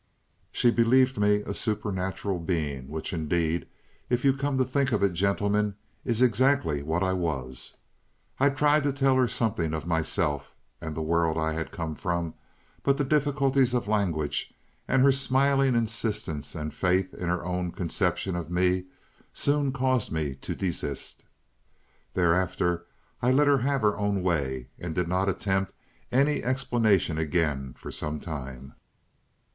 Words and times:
"She 0.51 0.71
believed 0.71 1.19
me 1.19 1.43
a 1.45 1.53
supernatural 1.53 2.39
being, 2.39 2.87
which, 2.89 3.13
indeed, 3.13 3.67
if 4.09 4.25
you 4.25 4.33
come 4.33 4.57
to 4.57 4.63
think 4.63 4.91
of 4.91 5.03
it, 5.03 5.13
gentlemen, 5.13 5.75
is 6.03 6.23
exactly 6.23 6.81
what 6.81 7.03
I 7.03 7.13
was. 7.13 7.77
I 8.39 8.49
tried 8.49 8.81
to 8.81 8.93
tell 8.93 9.15
her 9.17 9.27
something 9.27 9.75
of 9.75 9.85
myself 9.85 10.55
and 10.81 10.95
the 10.95 11.03
world 11.03 11.37
I 11.37 11.53
had 11.53 11.69
come 11.71 11.93
from, 11.93 12.33
but 12.81 12.97
the 12.97 13.03
difficulties 13.03 13.75
of 13.75 13.87
language 13.87 14.51
and 14.87 15.03
her 15.03 15.11
smiling 15.11 15.75
insistence 15.75 16.55
and 16.55 16.73
faith 16.73 17.13
in 17.13 17.29
her 17.29 17.45
own 17.45 17.71
conception 17.71 18.35
of 18.35 18.49
me, 18.49 18.85
soon 19.33 19.71
caused 19.71 20.11
me 20.11 20.33
to 20.33 20.55
desist. 20.55 21.25
Thereafter 22.15 22.87
I 23.21 23.29
let 23.31 23.45
her 23.45 23.59
have 23.59 23.83
her 23.83 23.95
own 23.95 24.23
way, 24.23 24.69
and 24.79 24.95
did 24.95 25.07
not 25.07 25.29
attempt 25.29 25.73
any 26.11 26.43
explanation 26.43 27.19
again 27.19 27.75
for 27.77 27.91
some 27.91 28.19
time. 28.19 28.73